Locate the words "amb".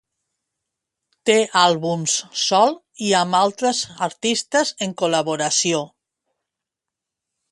3.19-3.37